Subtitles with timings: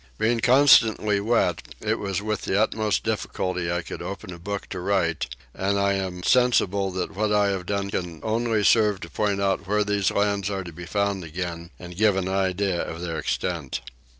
[0.17, 4.79] Being constantly wet it was with the utmost difficulty I could open a book to
[4.79, 9.39] write, and I am sensible that what I have done can only serve to point
[9.39, 13.19] out where these lands are to be found again, and give an idea of their
[13.19, 13.81] extent.